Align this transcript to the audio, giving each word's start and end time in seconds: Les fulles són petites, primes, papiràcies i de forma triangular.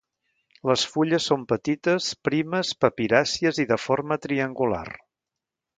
Les 0.69 0.85
fulles 0.93 1.27
són 1.31 1.43
petites, 1.53 2.09
primes, 2.29 2.73
papiràcies 2.87 3.65
i 3.65 3.69
de 3.75 3.81
forma 3.87 4.23
triangular. 4.27 4.87